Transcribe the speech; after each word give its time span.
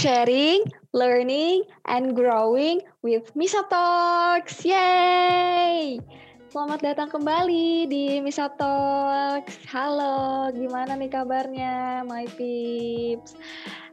sharing, 0.00 0.64
learning, 0.96 1.60
and 1.84 2.16
growing 2.16 2.80
with 3.04 3.28
Misa 3.36 3.60
Talks. 3.68 4.64
Yay! 4.64 6.00
Selamat 6.48 6.80
datang 6.80 7.12
kembali 7.12 7.84
di 7.84 8.16
Misa 8.24 8.48
Talks. 8.56 9.60
Halo, 9.68 10.48
gimana 10.56 10.96
nih 10.96 11.12
kabarnya, 11.12 12.00
my 12.08 12.24
peeps? 12.32 13.36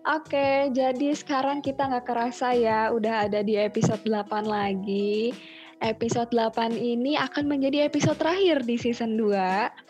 Oke, 0.08 0.72
jadi 0.72 1.12
sekarang 1.12 1.60
kita 1.60 1.92
nggak 1.92 2.08
kerasa 2.08 2.56
ya, 2.56 2.88
udah 2.96 3.28
ada 3.28 3.44
di 3.44 3.60
episode 3.60 4.08
8 4.08 4.48
lagi. 4.48 5.36
Episode 5.84 6.32
8 6.32 6.72
ini 6.72 7.20
akan 7.20 7.52
menjadi 7.52 7.84
episode 7.84 8.16
terakhir 8.16 8.64
di 8.64 8.80
season 8.80 9.20
2 9.20 9.87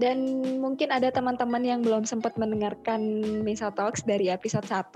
dan 0.00 0.40
mungkin 0.60 0.88
ada 0.88 1.12
teman-teman 1.12 1.60
yang 1.60 1.80
belum 1.84 2.08
sempat 2.08 2.36
mendengarkan 2.40 3.00
Misa 3.44 3.68
Talks 3.74 4.04
dari 4.04 4.32
episode 4.32 4.64
1, 4.64 4.92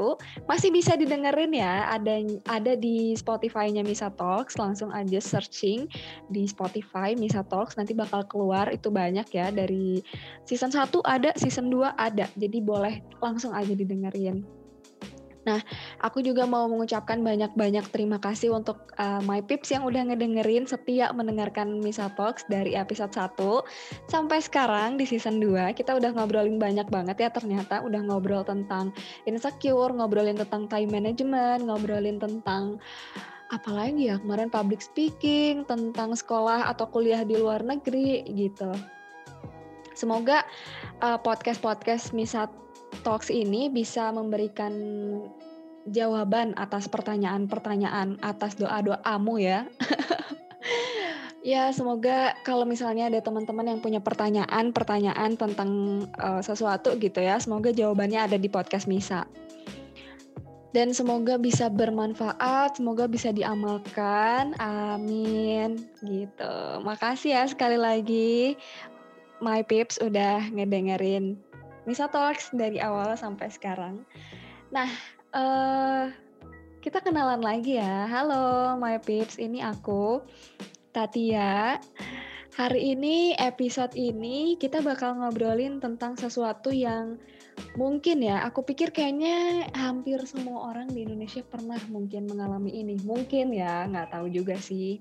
masih 0.48 0.71
bisa 0.73 0.97
didengerin 0.97 1.52
ya. 1.52 1.88
Ada 1.93 2.25
ada 2.48 2.73
di 2.77 3.12
Spotify-nya 3.16 3.85
Misa 3.85 4.09
Talks, 4.15 4.57
langsung 4.57 4.93
aja 4.93 5.21
searching 5.21 5.88
di 6.33 6.48
Spotify 6.48 7.12
Misa 7.12 7.45
Talks 7.45 7.77
nanti 7.77 7.93
bakal 7.93 8.24
keluar 8.29 8.73
itu 8.73 8.88
banyak 8.88 9.29
ya 9.33 9.52
dari 9.52 10.01
season 10.48 10.73
1 10.73 10.88
ada, 11.05 11.30
season 11.37 11.69
2 11.69 11.97
ada. 11.97 12.27
Jadi 12.37 12.59
boleh 12.63 13.05
langsung 13.21 13.52
aja 13.52 13.73
didengerin. 13.73 14.66
Nah, 15.47 15.63
aku 16.03 16.27
juga 16.27 16.43
mau 16.43 16.67
mengucapkan 16.67 17.23
banyak-banyak 17.23 17.87
terima 17.95 18.19
kasih 18.19 18.51
untuk 18.51 18.91
uh, 18.99 19.23
my 19.23 19.39
pips 19.47 19.71
yang 19.71 19.87
udah 19.87 20.11
ngedengerin 20.11 20.67
setia 20.67 21.15
mendengarkan 21.15 21.79
Misa 21.79 22.11
Talks 22.19 22.43
dari 22.51 22.75
episode 22.75 23.15
1 23.15 23.39
sampai 24.11 24.43
sekarang 24.43 24.99
di 24.99 25.07
season 25.07 25.39
2. 25.39 25.71
Kita 25.79 25.95
udah 25.95 26.11
ngobrolin 26.19 26.59
banyak 26.59 26.91
banget 26.91 27.23
ya 27.23 27.31
ternyata 27.31 27.79
udah 27.87 28.03
ngobrol 28.11 28.43
tentang 28.43 28.91
insecure, 29.23 29.95
ngobrolin 29.95 30.35
tentang 30.35 30.66
time 30.66 30.91
management, 30.91 31.63
ngobrolin 31.63 32.19
tentang 32.19 32.83
apa 33.55 33.71
lagi 33.71 34.10
ya 34.10 34.19
kemarin 34.19 34.51
public 34.51 34.83
speaking, 34.83 35.63
tentang 35.71 36.19
sekolah 36.19 36.66
atau 36.66 36.91
kuliah 36.91 37.23
di 37.23 37.38
luar 37.38 37.63
negeri 37.63 38.27
gitu. 38.35 38.75
Semoga 39.95 40.43
uh, 41.01 41.16
podcast-podcast 41.23 42.10
Misa 42.10 42.51
Talks 43.07 43.30
ini 43.30 43.71
bisa 43.71 44.10
memberikan 44.10 44.74
jawaban 45.87 46.59
atas 46.59 46.90
pertanyaan-pertanyaan 46.90 48.18
atas 48.18 48.59
doa-doamu 48.59 49.38
ya. 49.38 49.63
ya 51.54 51.71
semoga 51.71 52.35
kalau 52.43 52.66
misalnya 52.66 53.07
ada 53.07 53.23
teman-teman 53.23 53.71
yang 53.71 53.79
punya 53.79 54.02
pertanyaan-pertanyaan 54.02 55.38
tentang 55.38 55.71
uh, 56.18 56.43
sesuatu 56.43 56.98
gitu 56.98 57.23
ya, 57.23 57.38
semoga 57.38 57.71
jawabannya 57.71 58.26
ada 58.26 58.35
di 58.43 58.51
podcast 58.51 58.90
Misa. 58.90 59.23
Dan 60.74 60.91
semoga 60.91 61.38
bisa 61.38 61.70
bermanfaat, 61.70 62.82
semoga 62.82 63.07
bisa 63.07 63.30
diamalkan. 63.30 64.59
Amin. 64.59 65.78
Gitu. 66.03 66.54
Makasih 66.82 67.38
ya 67.38 67.47
sekali 67.47 67.78
lagi 67.78 68.59
My 69.38 69.62
Pips 69.62 70.03
udah 70.03 70.50
ngedengerin 70.53 71.46
Misa 71.87 72.10
Talks 72.10 72.50
dari 72.50 72.82
awal 72.82 73.15
sampai 73.15 73.47
sekarang. 73.47 74.03
Nah, 74.75 74.91
uh, 75.31 76.10
kita 76.82 76.98
kenalan 76.98 77.38
lagi 77.38 77.78
ya. 77.78 78.10
Halo 78.10 78.75
My 78.75 78.98
Pips, 78.98 79.38
ini 79.38 79.62
aku 79.62 80.19
Tatia. 80.91 81.78
Hari 82.59 82.98
ini 82.98 83.38
episode 83.38 83.94
ini 83.94 84.59
kita 84.59 84.82
bakal 84.82 85.14
ngobrolin 85.14 85.78
tentang 85.78 86.19
sesuatu 86.19 86.75
yang 86.75 87.22
mungkin 87.78 88.19
ya, 88.19 88.42
aku 88.42 88.66
pikir 88.66 88.91
kayaknya 88.91 89.70
hampir 89.78 90.19
semua 90.26 90.75
orang 90.75 90.91
di 90.91 91.06
Indonesia 91.06 91.47
pernah 91.47 91.78
mungkin 91.87 92.26
mengalami 92.26 92.82
ini. 92.82 92.98
Mungkin 93.06 93.54
ya, 93.54 93.87
nggak 93.87 94.10
tahu 94.10 94.26
juga 94.26 94.58
sih. 94.58 94.98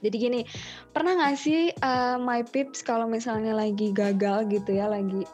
Jadi 0.00 0.16
gini, 0.16 0.40
pernah 0.88 1.20
nggak 1.20 1.36
sih 1.36 1.68
uh, 1.84 2.16
my 2.16 2.40
pips 2.48 2.80
kalau 2.80 3.04
misalnya 3.04 3.52
lagi 3.52 3.92
gagal 3.92 4.48
gitu 4.48 4.72
ya, 4.72 4.88
lagi 4.88 5.26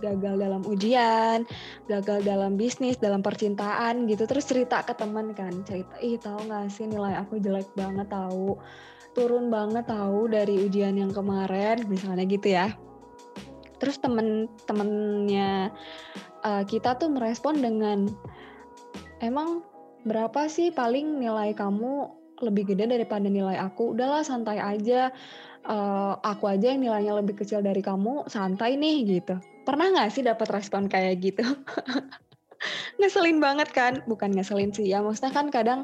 gagal 0.00 0.34
dalam 0.40 0.62
ujian, 0.66 1.46
gagal 1.86 2.24
dalam 2.24 2.58
bisnis, 2.58 2.98
dalam 2.98 3.22
percintaan 3.22 4.08
gitu. 4.10 4.24
Terus 4.26 4.44
cerita 4.46 4.82
ke 4.82 4.94
teman 4.96 5.34
kan, 5.34 5.62
cerita, 5.62 5.94
ih 6.02 6.18
tahu 6.18 6.50
nggak 6.50 6.70
sih 6.72 6.86
nilai 6.88 7.14
aku 7.18 7.38
jelek 7.38 7.68
banget 7.78 8.10
tahu, 8.10 8.58
turun 9.14 9.48
banget 9.48 9.86
tahu 9.86 10.26
dari 10.26 10.66
ujian 10.66 10.98
yang 10.98 11.14
kemarin, 11.14 11.86
misalnya 11.86 12.26
gitu 12.26 12.50
ya. 12.50 12.74
Terus 13.78 14.00
temen-temennya 14.00 15.70
uh, 16.42 16.64
kita 16.64 16.96
tuh 16.98 17.12
merespon 17.12 17.60
dengan, 17.60 18.10
emang 19.22 19.62
berapa 20.04 20.48
sih 20.50 20.72
paling 20.72 21.20
nilai 21.22 21.52
kamu 21.56 22.10
lebih 22.42 22.74
gede 22.74 22.90
daripada 22.90 23.30
nilai 23.30 23.56
aku? 23.60 23.94
Udahlah 23.94 24.26
santai 24.26 24.58
aja. 24.58 25.14
Uh, 25.64 26.20
aku 26.20 26.44
aja 26.44 26.76
yang 26.76 26.84
nilainya 26.84 27.16
lebih 27.16 27.40
kecil 27.40 27.64
dari 27.64 27.80
kamu, 27.80 28.28
santai 28.28 28.76
nih 28.76 29.16
gitu 29.16 29.40
Pernah 29.64 29.86
nggak 29.96 30.10
sih 30.12 30.22
dapat 30.22 30.48
respon 30.52 30.86
kayak 30.86 31.14
gitu? 31.24 31.44
ngeselin 33.00 33.40
banget 33.40 33.68
kan? 33.72 34.04
Bukan 34.04 34.32
ngeselin 34.36 34.70
sih 34.72 34.88
ya, 34.88 35.00
maksudnya 35.00 35.32
kan 35.32 35.48
kadang 35.48 35.80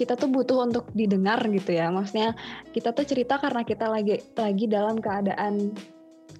kita 0.00 0.16
tuh 0.16 0.32
butuh 0.32 0.64
untuk 0.64 0.88
didengar 0.96 1.38
gitu 1.52 1.76
ya. 1.76 1.92
Maksudnya 1.92 2.34
kita 2.72 2.96
tuh 2.96 3.04
cerita 3.04 3.36
karena 3.38 3.62
kita 3.62 3.86
lagi 3.86 4.18
lagi 4.34 4.64
dalam 4.66 4.98
keadaan 4.98 5.76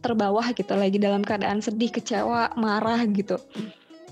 terbawah 0.03 0.44
gitu, 0.56 0.72
lagi 0.75 0.99
dalam 0.99 1.22
keadaan 1.22 1.60
sedih, 1.62 1.93
kecewa, 1.93 2.56
marah 2.59 3.04
gitu. 3.06 3.39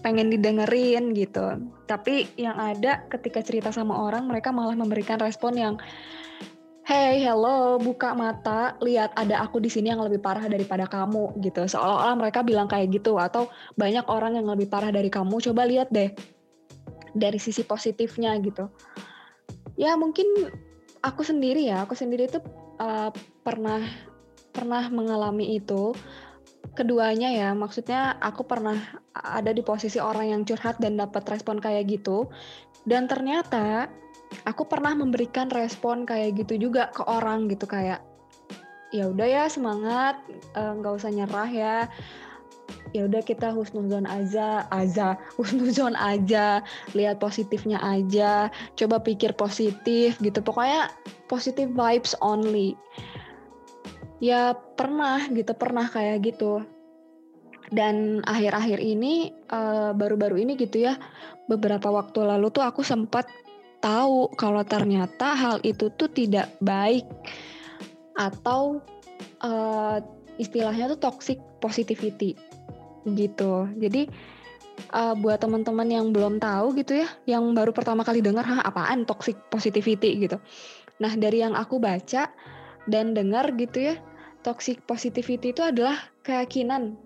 Pengen 0.00 0.32
didengerin 0.32 1.12
gitu. 1.16 1.60
Tapi 1.88 2.31
yang 2.37 2.56
ada 2.56 3.04
ketika 3.10 3.41
cerita 3.44 3.69
sama 3.72 3.97
orang 3.97 4.28
mereka 4.28 4.53
malah 4.54 4.77
memberikan 4.77 5.19
respon 5.21 5.56
yang 5.56 5.75
hey 6.91 7.23
hello 7.23 7.78
buka 7.78 8.19
mata 8.19 8.75
lihat 8.83 9.15
ada 9.15 9.47
aku 9.47 9.62
di 9.62 9.71
sini 9.71 9.95
yang 9.95 10.03
lebih 10.03 10.19
parah 10.19 10.51
daripada 10.51 10.91
kamu 10.91 11.39
gitu. 11.39 11.62
Seolah-olah 11.62 12.19
mereka 12.19 12.43
bilang 12.43 12.67
kayak 12.67 12.91
gitu 12.91 13.15
atau 13.15 13.47
banyak 13.78 14.03
orang 14.11 14.34
yang 14.34 14.51
lebih 14.51 14.67
parah 14.67 14.91
dari 14.91 15.06
kamu. 15.06 15.39
Coba 15.39 15.71
lihat 15.71 15.95
deh 15.95 16.11
dari 17.15 17.39
sisi 17.39 17.62
positifnya 17.62 18.34
gitu. 18.43 18.67
Ya 19.78 19.95
mungkin 19.95 20.51
aku 20.99 21.23
sendiri 21.23 21.71
ya 21.71 21.87
aku 21.87 21.95
sendiri 21.95 22.27
itu 22.27 22.43
uh, 22.83 23.15
pernah 23.47 23.87
pernah 24.51 24.91
mengalami 24.91 25.62
itu. 25.62 25.95
Keduanya 26.75 27.31
ya 27.31 27.55
maksudnya 27.55 28.19
aku 28.19 28.43
pernah 28.43 28.99
ada 29.15 29.55
di 29.55 29.62
posisi 29.62 30.03
orang 30.03 30.34
yang 30.34 30.43
curhat 30.43 30.83
dan 30.83 30.99
dapat 30.99 31.22
respon 31.31 31.62
kayak 31.62 31.87
gitu. 31.87 32.27
Dan 32.83 33.07
ternyata 33.07 33.87
aku 34.46 34.66
pernah 34.66 34.94
memberikan 34.94 35.50
respon 35.50 36.06
kayak 36.06 36.44
gitu 36.44 36.70
juga 36.70 36.91
ke 36.94 37.02
orang 37.06 37.50
gitu 37.50 37.66
kayak 37.66 38.02
ya 38.91 39.06
udah 39.06 39.26
ya 39.26 39.44
semangat 39.46 40.18
eh, 40.54 40.72
nggak 40.74 40.92
uh, 40.94 40.98
usah 40.98 41.10
nyerah 41.10 41.50
ya. 41.50 41.76
Ya 42.94 43.06
udah 43.06 43.22
kita 43.22 43.50
husnuzon 43.54 44.06
aja 44.06 44.66
aja 44.70 45.18
husnuzon 45.38 45.94
aja 45.98 46.62
lihat 46.94 47.22
positifnya 47.22 47.78
aja 47.82 48.50
coba 48.74 49.02
pikir 49.02 49.34
positif 49.34 50.18
gitu. 50.18 50.38
Pokoknya 50.42 50.91
positive 51.30 51.70
vibes 51.70 52.18
only. 52.22 52.74
Ya 54.18 54.54
pernah 54.74 55.22
gitu 55.30 55.54
pernah 55.54 55.86
kayak 55.86 56.34
gitu. 56.34 56.62
Dan 57.70 58.26
akhir-akhir 58.26 58.82
ini 58.82 59.30
eh, 59.30 59.91
baru-baru 59.94 60.34
uh, 60.38 60.42
ini 60.42 60.58
gitu 60.58 60.91
ya 60.91 60.98
beberapa 61.47 61.91
waktu 61.91 62.26
lalu 62.26 62.50
tuh 62.50 62.66
aku 62.66 62.82
sempat 62.82 63.26
tahu 63.80 64.32
kalau 64.36 64.62
ternyata 64.62 65.32
hal 65.32 65.56
itu 65.64 65.88
tuh 65.96 66.08
tidak 66.12 66.52
baik 66.60 67.08
atau 68.16 68.84
uh, 69.41 69.98
istilahnya 70.36 70.92
tuh 70.96 71.00
toxic 71.00 71.41
positivity 71.60 72.36
gitu. 73.08 73.68
Jadi 73.77 74.09
uh, 74.92 75.16
buat 75.16 75.41
teman-teman 75.41 75.88
yang 75.88 76.06
belum 76.12 76.41
tahu 76.41 76.77
gitu 76.77 77.00
ya, 77.04 77.09
yang 77.28 77.44
baru 77.56 77.72
pertama 77.72 78.04
kali 78.04 78.21
dengar 78.21 78.44
Hah, 78.44 78.60
apaan 78.65 79.09
toxic 79.09 79.36
positivity 79.48 80.21
gitu. 80.21 80.36
Nah, 81.00 81.12
dari 81.16 81.41
yang 81.41 81.56
aku 81.56 81.80
baca 81.80 82.28
dan 82.88 83.16
dengar 83.16 83.56
gitu 83.56 83.92
ya, 83.92 83.94
toxic 84.44 84.84
positivity 84.84 85.53
itu 85.56 85.65
adalah 85.65 85.97
keyakinan 86.24 86.97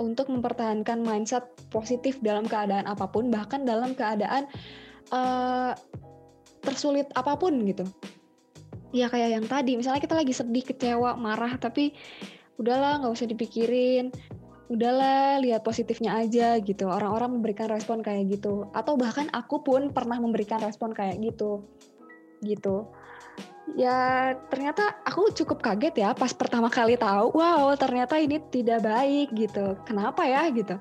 untuk 0.00 0.32
mempertahankan 0.32 1.04
mindset 1.04 1.44
positif 1.68 2.20
dalam 2.24 2.48
keadaan 2.48 2.88
apa 2.88 3.08
pun, 3.08 3.28
bahkan 3.28 3.64
dalam 3.64 3.92
keadaan 3.92 4.48
uh, 5.10 5.72
tersulit 6.62 7.10
apa 7.18 7.34
pun 7.34 7.52
gitu. 7.66 7.82
Ya 8.94 9.08
kayak 9.08 9.30
yang 9.40 9.46
tadi. 9.48 9.74
Misalnya 9.74 10.00
kita 10.04 10.14
lagi 10.14 10.32
sedih 10.36 10.64
kecewa 10.64 11.18
marah 11.18 11.58
tapi 11.58 11.96
udahlah 12.60 13.02
nggak 13.02 13.12
usah 13.12 13.28
dipikirin. 13.28 14.14
Udahlah 14.70 15.42
lihat 15.42 15.66
positifnya 15.66 16.16
aja 16.16 16.56
gitu. 16.62 16.88
Orang-orang 16.88 17.40
memberikan 17.40 17.68
respon 17.68 18.00
kayak 18.00 18.40
gitu. 18.40 18.70
Atau 18.72 18.96
bahkan 18.96 19.28
aku 19.34 19.60
pun 19.60 19.90
pernah 19.90 20.16
memberikan 20.22 20.62
respon 20.62 20.94
kayak 20.94 21.18
gitu. 21.20 21.66
Gitu. 22.40 22.86
Ya 23.78 24.32
ternyata 24.52 25.00
aku 25.06 25.32
cukup 25.32 25.62
kaget 25.62 25.94
ya 26.04 26.10
pas 26.12 26.34
pertama 26.34 26.66
kali 26.68 26.98
tahu 26.98 27.32
wow 27.32 27.72
ternyata 27.78 28.20
ini 28.20 28.38
tidak 28.52 28.84
baik 28.84 29.32
gitu. 29.32 29.78
Kenapa 29.88 30.28
ya? 30.28 30.44
gitu 30.52 30.76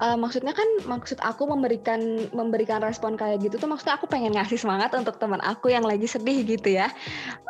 uh, 0.00 0.16
maksudnya 0.16 0.52
kan 0.52 0.66
maksud 0.84 1.20
aku 1.24 1.48
memberikan 1.48 2.28
memberikan 2.32 2.80
respon 2.84 3.16
kayak 3.16 3.44
gitu 3.44 3.56
tuh 3.60 3.68
maksudnya 3.70 3.96
aku 3.96 4.08
pengen 4.08 4.36
ngasih 4.36 4.60
semangat 4.60 4.92
untuk 4.96 5.16
teman 5.16 5.40
aku 5.40 5.72
yang 5.72 5.84
lagi 5.84 6.04
sedih 6.08 6.44
gitu 6.44 6.76
ya. 6.76 6.92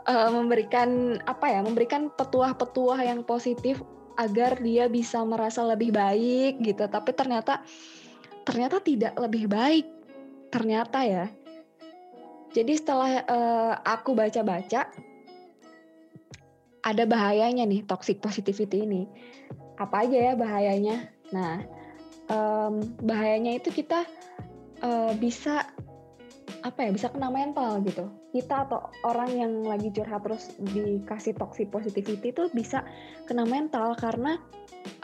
Uh, 0.06 0.30
memberikan 0.30 1.18
apa 1.26 1.50
ya 1.50 1.60
memberikan 1.62 2.10
petuah-petuah 2.14 3.02
yang 3.02 3.26
positif 3.26 3.82
agar 4.16 4.56
dia 4.62 4.88
bisa 4.88 5.20
merasa 5.26 5.62
lebih 5.66 5.92
baik 5.92 6.62
gitu. 6.62 6.86
Tapi 6.86 7.10
ternyata 7.12 7.62
ternyata 8.46 8.78
tidak 8.80 9.14
lebih 9.18 9.50
baik 9.50 9.86
ternyata 10.54 11.02
ya. 11.02 11.26
Jadi 12.54 12.72
setelah 12.78 13.20
uh, 13.28 13.72
aku 13.84 14.16
baca-baca 14.16 14.88
ada 16.86 17.02
bahayanya 17.04 17.66
nih 17.66 17.82
toxic 17.84 18.22
positivity 18.22 18.86
ini. 18.86 19.02
Apa 19.76 20.08
aja 20.08 20.32
ya 20.32 20.34
bahayanya? 20.38 21.10
Nah 21.34 21.60
um, 22.30 22.82
bahayanya 23.02 23.58
itu 23.58 23.70
kita 23.70 24.06
uh, 24.82 25.12
bisa 25.18 25.66
apa 26.62 26.82
ya 26.82 26.90
bisa 26.90 27.10
kena 27.10 27.30
mental 27.30 27.78
gitu. 27.86 28.10
Kita 28.34 28.66
atau 28.66 28.90
orang 29.06 29.30
yang 29.34 29.52
lagi 29.66 29.90
curhat 29.94 30.26
terus 30.26 30.50
dikasih 30.58 31.38
toxic 31.38 31.70
positivity 31.70 32.34
itu 32.34 32.50
bisa 32.50 32.82
kena 33.30 33.46
mental 33.46 33.94
karena 33.98 34.38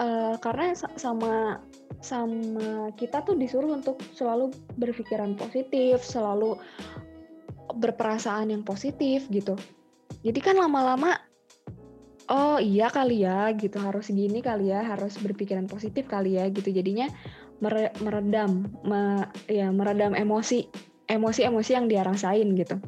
uh, 0.02 0.34
karena 0.42 0.74
sama 0.98 1.62
sama 2.02 2.90
kita 2.98 3.22
tuh 3.22 3.38
disuruh 3.38 3.78
untuk 3.78 4.02
selalu 4.14 4.50
berpikiran 4.74 5.38
positif 5.38 6.02
selalu 6.02 6.58
berperasaan 7.78 8.50
yang 8.50 8.66
positif 8.66 9.30
gitu. 9.30 9.54
Jadi 10.22 10.40
kan 10.42 10.58
lama-lama 10.58 11.18
oh 12.32 12.56
iya 12.56 12.88
kali 12.88 13.28
ya 13.28 13.52
gitu 13.52 13.76
harus 13.76 14.08
gini 14.08 14.40
kali 14.40 14.72
ya 14.72 14.80
harus 14.80 15.20
berpikiran 15.20 15.68
positif 15.68 16.08
kali 16.08 16.40
ya 16.40 16.48
gitu 16.48 16.72
jadinya 16.72 17.12
meredam 18.02 18.72
me, 18.82 19.28
ya 19.46 19.70
meredam 19.70 20.16
emosi 20.16 20.66
emosi-emosi 21.06 21.70
yang 21.76 21.86
dia 21.86 22.02
rasain 22.02 22.56
gitu. 22.56 22.80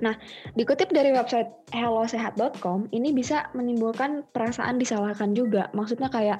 Nah, 0.00 0.14
dikutip 0.54 0.90
dari 0.94 1.10
website 1.10 1.50
hellosehat.com, 1.74 2.88
ini 2.94 3.10
bisa 3.10 3.50
menimbulkan 3.52 4.22
perasaan 4.30 4.78
disalahkan 4.78 5.34
juga. 5.34 5.68
Maksudnya 5.76 6.08
kayak 6.08 6.38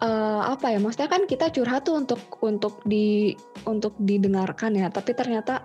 uh, 0.00 0.42
apa 0.54 0.72
ya? 0.72 0.78
Maksudnya 0.78 1.10
kan 1.10 1.26
kita 1.26 1.50
curhat 1.50 1.84
tuh 1.84 1.98
untuk 2.00 2.20
untuk 2.40 2.80
di 2.86 3.34
untuk 3.66 3.96
didengarkan 4.00 4.78
ya, 4.78 4.88
tapi 4.88 5.12
ternyata 5.12 5.60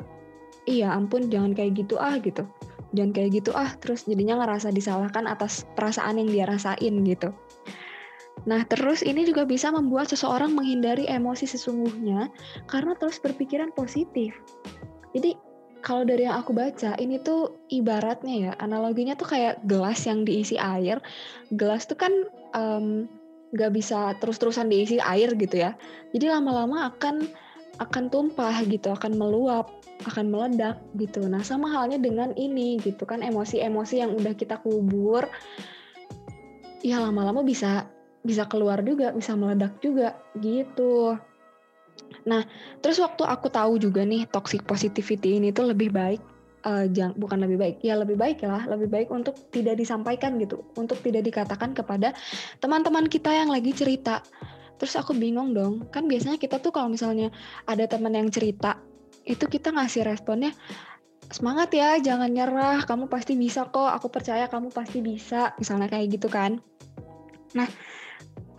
iya 0.67 0.95
ampun 0.95 1.27
jangan 1.27 1.51
kayak 1.51 1.83
gitu 1.83 1.99
ah 1.99 2.15
gitu 2.19 2.47
jangan 2.93 3.11
kayak 3.11 3.43
gitu 3.43 3.51
ah 3.57 3.73
terus 3.81 4.05
jadinya 4.05 4.39
ngerasa 4.45 4.69
disalahkan 4.69 5.25
atas 5.25 5.65
perasaan 5.73 6.21
yang 6.21 6.29
dia 6.29 6.45
rasain 6.45 7.03
gitu. 7.03 7.33
Nah 8.49 8.65
terus 8.67 9.01
ini 9.05 9.23
juga 9.27 9.45
bisa 9.45 9.69
membuat 9.73 10.09
seseorang 10.09 10.53
menghindari 10.53 11.09
emosi 11.09 11.45
sesungguhnya 11.49 12.29
karena 12.69 12.93
terus 12.97 13.17
berpikiran 13.19 13.73
positif. 13.73 14.33
Jadi 15.13 15.37
kalau 15.83 16.07
dari 16.07 16.23
yang 16.23 16.39
aku 16.39 16.55
baca 16.55 16.95
ini 16.95 17.19
tuh 17.19 17.59
ibaratnya 17.67 18.35
ya 18.49 18.51
analoginya 18.63 19.19
tuh 19.19 19.27
kayak 19.27 19.59
gelas 19.67 20.07
yang 20.07 20.23
diisi 20.23 20.55
air. 20.55 21.03
Gelas 21.51 21.83
tuh 21.85 21.99
kan 21.99 22.13
um, 22.55 23.05
gak 23.53 23.75
bisa 23.75 24.17
terus-terusan 24.17 24.71
diisi 24.71 24.97
air 24.97 25.35
gitu 25.35 25.59
ya. 25.59 25.75
Jadi 26.15 26.31
lama-lama 26.31 26.89
akan 26.89 27.27
akan 27.83 28.09
tumpah 28.09 28.63
gitu 28.65 28.89
akan 28.91 29.19
meluap 29.19 29.69
akan 30.03 30.31
meledak 30.31 30.81
gitu. 30.99 31.23
Nah, 31.27 31.43
sama 31.45 31.71
halnya 31.71 31.99
dengan 31.99 32.35
ini 32.35 32.79
gitu 32.81 33.03
kan 33.07 33.23
emosi-emosi 33.23 33.95
yang 34.03 34.11
udah 34.15 34.33
kita 34.35 34.59
kubur 34.59 35.27
ya 36.83 36.99
lama-lama 36.99 37.43
bisa 37.45 37.87
bisa 38.23 38.47
keluar 38.47 38.79
juga, 38.83 39.11
bisa 39.11 39.35
meledak 39.35 39.79
juga 39.83 40.15
gitu. 40.39 41.15
Nah, 42.23 42.47
terus 42.79 42.99
waktu 43.03 43.23
aku 43.27 43.51
tahu 43.51 43.79
juga 43.79 44.07
nih 44.07 44.27
toxic 44.31 44.63
positivity 44.63 45.39
ini 45.39 45.51
tuh 45.51 45.71
lebih 45.71 45.91
baik 45.91 46.23
uh, 46.63 46.87
jang, 46.87 47.11
bukan 47.19 47.43
lebih 47.43 47.59
baik, 47.59 47.77
ya 47.83 47.99
lebih 47.99 48.15
baik 48.15 48.43
lah, 48.43 48.63
lebih 48.67 48.87
baik 48.87 49.07
untuk 49.11 49.35
tidak 49.51 49.75
disampaikan 49.79 50.39
gitu, 50.39 50.63
untuk 50.79 50.99
tidak 51.03 51.27
dikatakan 51.27 51.75
kepada 51.75 52.15
teman-teman 52.63 53.07
kita 53.11 53.31
yang 53.31 53.51
lagi 53.51 53.75
cerita. 53.75 54.23
Terus 54.83 54.99
aku 54.99 55.15
bingung 55.15 55.55
dong, 55.55 55.87
kan 55.95 56.11
biasanya 56.11 56.35
kita 56.35 56.59
tuh 56.59 56.75
kalau 56.75 56.91
misalnya 56.91 57.31
ada 57.63 57.87
teman 57.87 58.11
yang 58.11 58.27
cerita, 58.27 58.83
itu 59.23 59.47
kita 59.47 59.71
ngasih 59.71 60.03
responnya 60.03 60.51
semangat 61.31 61.71
ya, 61.71 61.95
jangan 62.03 62.27
nyerah, 62.27 62.83
kamu 62.83 63.07
pasti 63.07 63.39
bisa 63.39 63.63
kok, 63.71 63.87
aku 63.87 64.11
percaya 64.11 64.51
kamu 64.51 64.75
pasti 64.75 64.99
bisa, 64.99 65.55
misalnya 65.55 65.87
kayak 65.87 66.19
gitu 66.19 66.27
kan. 66.27 66.59
Nah, 67.55 67.71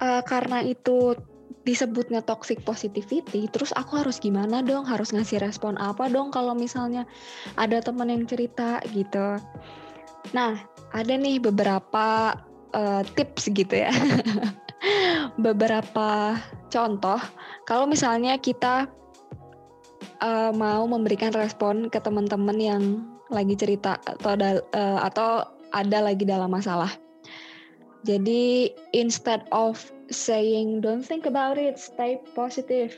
uh, 0.00 0.24
karena 0.24 0.64
itu 0.64 1.12
disebutnya 1.68 2.24
toxic 2.24 2.64
positivity, 2.64 3.44
terus 3.52 3.76
aku 3.76 4.00
harus 4.00 4.16
gimana 4.16 4.64
dong? 4.64 4.88
Harus 4.88 5.12
ngasih 5.12 5.44
respon 5.44 5.76
apa 5.76 6.08
dong 6.08 6.32
kalau 6.32 6.56
misalnya 6.56 7.04
ada 7.60 7.84
teman 7.84 8.08
yang 8.08 8.24
cerita 8.24 8.80
gitu. 8.96 9.36
Nah, 10.32 10.56
ada 10.88 11.12
nih 11.20 11.36
beberapa 11.36 12.32
uh, 12.72 13.04
tips 13.12 13.52
gitu 13.52 13.76
ya. 13.76 13.92
beberapa 15.40 16.36
contoh 16.68 17.20
kalau 17.64 17.88
misalnya 17.88 18.36
kita 18.36 18.88
uh, 20.20 20.52
mau 20.52 20.84
memberikan 20.84 21.32
respon 21.32 21.88
ke 21.88 21.98
teman-teman 22.00 22.58
yang 22.60 22.82
lagi 23.32 23.56
cerita 23.56 23.96
atau 24.04 24.36
uh, 24.76 25.00
atau 25.04 25.48
ada 25.74 25.98
lagi 26.04 26.22
dalam 26.22 26.52
masalah. 26.52 26.92
Jadi 28.04 28.68
instead 28.92 29.48
of 29.48 29.80
saying 30.12 30.84
don't 30.84 31.02
think 31.02 31.24
about 31.24 31.56
it, 31.56 31.80
stay 31.80 32.20
positive. 32.36 32.92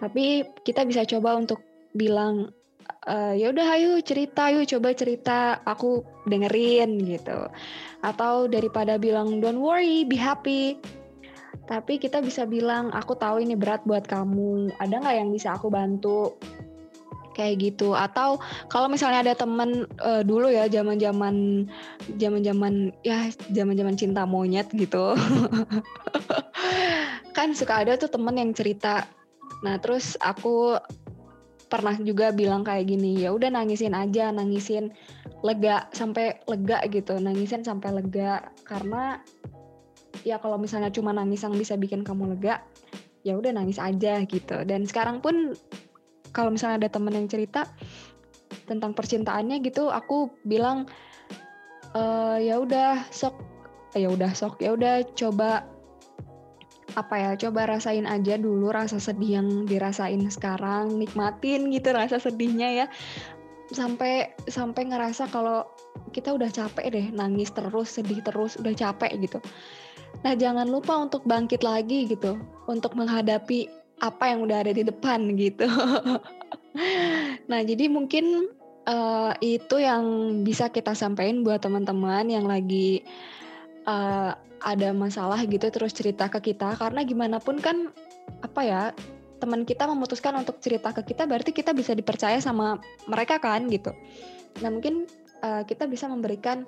Tapi 0.00 0.48
kita 0.64 0.88
bisa 0.88 1.04
coba 1.04 1.36
untuk 1.36 1.60
bilang 1.92 2.50
uh, 3.08 3.34
ya 3.34 3.50
udah 3.52 3.66
ayo 3.78 3.92
cerita, 4.04 4.52
yuk 4.52 4.68
coba 4.68 4.92
cerita, 4.92 5.60
aku 5.64 6.04
dengerin 6.28 7.00
gitu. 7.04 7.48
Atau 8.04 8.46
daripada 8.46 9.00
bilang 9.00 9.40
don't 9.40 9.60
worry, 9.60 10.04
be 10.04 10.14
happy, 10.14 10.78
tapi 11.68 12.00
kita 12.00 12.24
bisa 12.24 12.48
bilang 12.48 12.88
aku 12.96 13.12
tahu 13.12 13.44
ini 13.44 13.52
berat 13.52 13.84
buat 13.84 14.08
kamu 14.08 14.72
ada 14.80 15.04
nggak 15.04 15.16
yang 15.20 15.30
bisa 15.32 15.52
aku 15.52 15.68
bantu? 15.68 16.36
Kayak 17.36 17.54
gitu. 17.70 17.94
Atau 17.94 18.42
kalau 18.66 18.90
misalnya 18.90 19.22
ada 19.22 19.34
temen 19.36 19.86
uh, 20.02 20.26
dulu 20.26 20.50
ya 20.50 20.66
zaman 20.66 20.98
zaman 20.98 21.68
zaman 22.18 22.40
zaman 22.42 22.74
ya 23.06 23.30
zaman 23.52 23.78
zaman 23.78 23.94
cinta 23.94 24.26
monyet 24.26 24.66
gitu. 24.74 25.14
Kan 27.36 27.54
suka 27.54 27.86
ada 27.86 27.94
tuh 27.94 28.10
temen 28.10 28.34
yang 28.34 28.50
cerita. 28.50 29.06
Nah 29.62 29.78
terus 29.78 30.18
aku 30.18 30.74
pernah 31.68 31.94
juga 32.00 32.32
bilang 32.32 32.64
kayak 32.64 32.88
gini 32.88 33.22
ya 33.22 33.32
udah 33.32 33.52
nangisin 33.52 33.92
aja 33.92 34.32
nangisin 34.32 34.92
lega 35.44 35.86
sampai 35.92 36.40
lega 36.48 36.82
gitu 36.88 37.16
nangisin 37.20 37.62
sampai 37.62 37.92
lega. 37.92 38.48
Karena 38.64 39.20
ya 40.26 40.40
kalau 40.40 40.58
misalnya 40.58 40.88
cuma 40.90 41.12
nangis 41.12 41.44
yang 41.44 41.54
bisa 41.54 41.76
bikin 41.76 42.02
kamu 42.02 42.36
lega 42.36 42.64
ya 43.22 43.36
udah 43.36 43.52
nangis 43.52 43.76
aja 43.78 44.24
gitu. 44.24 44.56
Dan 44.64 44.88
sekarang 44.88 45.20
pun 45.20 45.54
kalau 46.32 46.52
misalnya 46.52 46.86
ada 46.86 46.90
temen 46.92 47.14
yang 47.14 47.28
cerita 47.28 47.68
tentang 48.68 48.92
percintaannya 48.92 49.60
gitu 49.64 49.88
aku 49.88 50.28
bilang 50.44 50.88
e, 51.96 52.02
ya 52.44 52.60
udah 52.60 53.04
sok 53.08 53.36
ya 53.96 54.08
udah 54.12 54.32
sok 54.36 54.60
ya 54.60 54.76
udah 54.76 55.04
coba 55.16 55.64
apa 56.98 57.14
ya 57.14 57.30
coba 57.48 57.70
rasain 57.78 58.04
aja 58.04 58.34
dulu 58.34 58.74
rasa 58.74 58.98
sedih 58.98 59.38
yang 59.38 59.48
dirasain 59.64 60.20
sekarang 60.26 60.98
nikmatin 60.98 61.70
gitu 61.70 61.94
rasa 61.94 62.18
sedihnya 62.18 62.84
ya 62.84 62.86
sampai 63.70 64.34
sampai 64.50 64.90
ngerasa 64.90 65.30
kalau 65.30 65.62
kita 66.10 66.34
udah 66.34 66.50
capek 66.50 66.86
deh 66.90 67.06
nangis 67.14 67.54
terus 67.54 67.94
sedih 67.94 68.18
terus 68.24 68.58
udah 68.58 68.74
capek 68.74 69.14
gitu 69.22 69.38
Nah, 70.24 70.34
jangan 70.34 70.66
lupa 70.66 70.98
untuk 70.98 71.22
bangkit 71.28 71.62
lagi 71.62 72.10
gitu, 72.10 72.38
untuk 72.66 72.98
menghadapi 72.98 73.70
apa 74.02 74.24
yang 74.30 74.46
udah 74.46 74.66
ada 74.66 74.72
di 74.74 74.82
depan 74.82 75.34
gitu. 75.38 75.66
nah, 77.50 77.60
jadi 77.62 77.86
mungkin 77.86 78.50
uh, 78.86 79.32
itu 79.38 79.78
yang 79.78 80.04
bisa 80.42 80.70
kita 80.74 80.94
sampaikan 80.94 81.46
buat 81.46 81.62
teman-teman 81.62 82.26
yang 82.30 82.46
lagi 82.50 83.06
uh, 83.88 84.36
ada 84.60 84.88
masalah 84.92 85.40
gitu 85.48 85.70
terus 85.72 85.96
cerita 85.96 86.28
ke 86.28 86.52
kita 86.52 86.76
karena 86.76 87.00
gimana 87.06 87.40
pun 87.40 87.56
kan 87.62 87.88
apa 88.44 88.60
ya 88.60 88.82
teman 89.38 89.62
kita 89.62 89.86
memutuskan 89.86 90.34
untuk 90.34 90.58
cerita 90.58 90.90
ke 90.90 91.14
kita 91.14 91.24
berarti 91.24 91.54
kita 91.54 91.70
bisa 91.70 91.94
dipercaya 91.94 92.42
sama 92.42 92.76
mereka 93.06 93.38
kan 93.38 93.70
gitu. 93.70 93.94
Nah 94.58 94.70
mungkin 94.74 95.06
uh, 95.46 95.62
kita 95.62 95.86
bisa 95.86 96.10
memberikan 96.10 96.66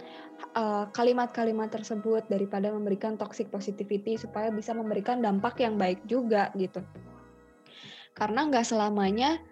eh, 0.54 0.84
kalimat-kalimat 0.94 1.68
tersebut 1.74 2.30
daripada 2.30 2.70
memberikan 2.70 3.18
toxic 3.18 3.50
positivity 3.50 4.14
supaya 4.14 4.54
bisa 4.54 4.70
memberikan 4.70 5.18
dampak 5.18 5.58
yang 5.58 5.74
baik 5.74 5.98
juga 6.06 6.54
gitu. 6.54 6.78
Karena 8.14 8.46
nggak 8.46 8.66
selamanya 8.66 9.42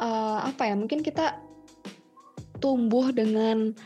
uh, 0.00 0.48
apa 0.48 0.72
ya 0.72 0.74
mungkin 0.76 1.04
kita 1.04 1.40
tumbuh 2.62 3.12
dengan 3.12 3.76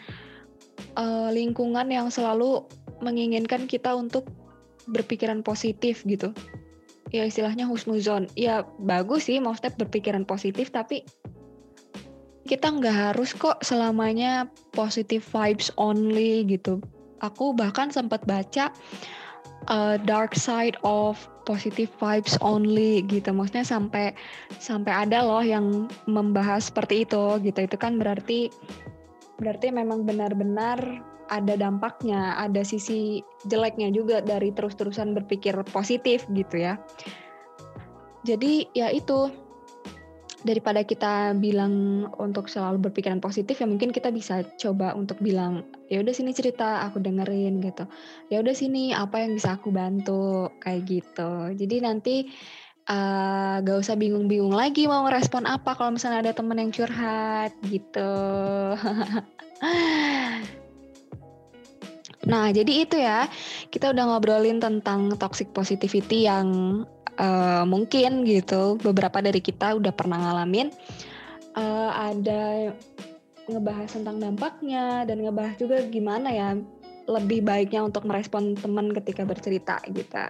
uh, 0.95 1.31
lingkungan 1.33 1.89
yang 1.91 2.09
selalu 2.13 2.67
menginginkan 3.01 3.69
kita 3.69 3.95
untuk 3.95 4.29
berpikiran 4.87 5.43
positif 5.43 6.07
gitu. 6.07 6.33
ya 7.15 7.23
istilahnya 7.23 7.71
husnuzon. 7.71 8.27
Ya 8.35 8.67
bagus 8.83 9.31
sih 9.31 9.39
maksudnya 9.39 9.71
berpikiran 9.79 10.27
positif 10.27 10.75
tapi 10.75 11.07
kita 12.47 12.71
nggak 12.71 13.15
harus 13.15 13.31
kok 13.35 13.63
selamanya 13.63 14.51
positive 14.75 15.23
vibes 15.23 15.71
only 15.79 16.43
gitu. 16.47 16.83
Aku 17.23 17.55
bahkan 17.55 17.95
sempat 17.95 18.27
baca 18.27 18.75
uh, 19.71 19.99
dark 20.03 20.35
side 20.35 20.79
of 20.87 21.19
positive 21.47 21.91
vibes 21.99 22.39
only 22.43 23.03
gitu. 23.07 23.35
Maksudnya 23.35 23.67
sampai 23.67 24.15
sampai 24.59 24.93
ada 25.07 25.23
loh 25.27 25.43
yang 25.43 25.91
membahas 26.07 26.71
seperti 26.71 27.07
itu 27.07 27.39
gitu. 27.43 27.67
Itu 27.67 27.77
kan 27.79 27.99
berarti 27.99 28.51
berarti 29.39 29.69
memang 29.75 30.07
benar-benar 30.07 30.79
ada 31.29 31.55
dampaknya, 31.59 32.35
ada 32.39 32.63
sisi 32.63 33.23
jeleknya 33.47 33.91
juga 33.91 34.23
dari 34.23 34.51
terus-terusan 34.55 35.15
berpikir 35.17 35.55
positif 35.71 36.27
gitu 36.33 36.57
ya. 36.57 36.79
Jadi 38.27 38.71
ya 38.75 38.91
itu. 38.91 39.31
Daripada 40.47 40.87
kita 40.87 41.35
bilang 41.35 42.07
untuk 42.23 42.47
selalu 42.47 42.87
berpikiran 42.87 43.19
positif 43.19 43.59
ya 43.59 43.67
mungkin 43.67 43.91
kita 43.91 44.15
bisa 44.15 44.47
coba 44.63 44.95
untuk 44.95 45.19
bilang 45.19 45.67
ya 45.91 45.99
udah 45.99 46.15
sini 46.15 46.31
cerita 46.31 46.87
aku 46.87 47.03
dengerin 47.03 47.59
gitu. 47.59 47.83
Ya 48.31 48.47
udah 48.47 48.55
sini 48.55 48.95
apa 48.95 49.27
yang 49.27 49.35
bisa 49.35 49.59
aku 49.59 49.75
bantu? 49.75 50.47
Kayak 50.63 50.87
gitu. 50.87 51.51
Jadi 51.51 51.77
nanti 51.83 52.17
uh, 52.91 53.59
gak 53.63 53.79
usah 53.83 53.99
bingung-bingung 53.99 54.55
lagi 54.55 54.87
mau 54.87 55.03
ngerespon 55.07 55.45
apa 55.47 55.75
kalau 55.75 55.95
misalnya 55.95 56.31
ada 56.31 56.33
temen 56.35 56.59
yang 56.63 56.71
curhat 56.71 57.53
gitu 57.67 58.13
Nah, 62.27 62.51
jadi 62.51 62.73
itu 62.83 62.99
ya. 62.99 63.31
Kita 63.71 63.95
udah 63.95 64.05
ngobrolin 64.11 64.59
tentang 64.59 65.15
toxic 65.17 65.55
positivity 65.55 66.27
yang 66.27 66.83
uh, 67.17 67.65
mungkin 67.65 68.27
gitu 68.27 68.77
beberapa 68.83 69.23
dari 69.23 69.39
kita 69.39 69.79
udah 69.79 69.95
pernah 69.95 70.19
ngalamin. 70.21 70.75
Uh, 71.57 71.89
ada 71.95 72.75
ngebahas 73.47 73.89
tentang 73.95 74.19
dampaknya 74.19 75.07
dan 75.07 75.23
ngebahas 75.23 75.55
juga 75.57 75.81
gimana 75.87 76.29
ya 76.35 76.59
lebih 77.07 77.47
baiknya 77.47 77.87
untuk 77.87 78.03
merespon 78.05 78.59
teman 78.59 78.91
ketika 78.91 79.23
bercerita 79.23 79.79
gitu. 79.95 80.27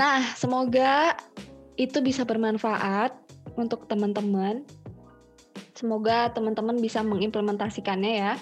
Nah, 0.00 0.24
semoga 0.32 1.12
itu 1.76 2.00
bisa 2.00 2.24
bermanfaat 2.24 3.12
untuk 3.60 3.84
teman-teman. 3.86 4.64
Semoga 5.76 6.32
teman-teman 6.34 6.80
bisa 6.80 7.04
mengimplementasikannya 7.04 8.12
ya 8.18 8.32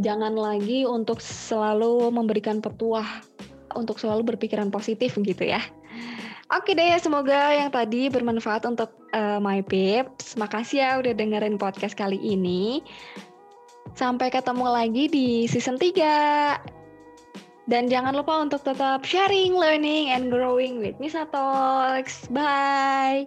jangan 0.00 0.34
lagi 0.34 0.86
untuk 0.88 1.22
selalu 1.22 2.10
memberikan 2.10 2.58
petuah 2.58 3.06
untuk 3.74 3.98
selalu 3.98 4.34
berpikiran 4.34 4.70
positif 4.70 5.18
gitu 5.18 5.44
ya. 5.44 5.60
Oke 6.54 6.76
deh, 6.76 6.94
semoga 7.00 7.50
yang 7.56 7.72
tadi 7.72 8.06
bermanfaat 8.12 8.68
untuk 8.68 8.92
uh, 9.16 9.42
my 9.42 9.64
peeps. 9.64 10.38
Makasih 10.38 10.78
ya 10.78 10.90
udah 11.02 11.12
dengerin 11.16 11.58
podcast 11.58 11.98
kali 11.98 12.20
ini. 12.20 12.84
Sampai 13.98 14.30
ketemu 14.30 14.66
lagi 14.70 15.10
di 15.10 15.50
season 15.50 15.80
3. 15.80 16.84
Dan 17.64 17.88
jangan 17.88 18.12
lupa 18.12 18.44
untuk 18.44 18.60
tetap 18.60 19.08
sharing, 19.08 19.56
learning, 19.56 20.12
and 20.12 20.28
growing 20.28 20.84
with 20.84 21.00
Misa 21.00 21.24
Talks. 21.32 22.28
Bye! 22.28 23.24